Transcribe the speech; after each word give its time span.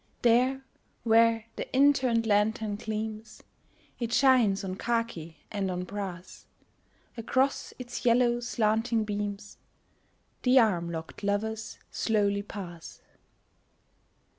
There 0.23 0.65
where 1.03 1.45
the 1.57 1.71
in 1.75 1.93
turned 1.93 2.25
lantern 2.25 2.75
gleams 2.75 3.43
It 3.99 4.11
shines 4.11 4.63
on 4.63 4.73
khaki 4.77 5.37
and 5.51 5.69
on 5.69 5.83
brass; 5.83 6.47
Across 7.17 7.75
its 7.77 8.03
yellow 8.03 8.39
slanting 8.39 9.03
beams 9.03 9.57
The 10.41 10.57
arm 10.57 10.91
locked 10.91 11.21
lovers 11.21 11.77
slowly 11.91 12.41
pass. 12.41 12.99